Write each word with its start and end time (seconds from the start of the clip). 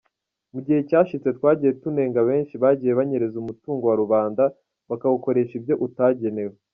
Mu 0.53 0.59
gihe 0.65 0.79
cyashize 0.89 1.29
twagiye 1.37 1.71
tunenga 1.81 2.19
benshi 2.29 2.53
bagiye 2.63 2.91
banyereza 2.99 3.35
umutungo 3.39 3.83
wa 3.89 3.95
rubanda 4.01 4.43
bakawukoresha 4.89 5.53
ibyo 5.59 5.75
utagenewe. 5.87 6.55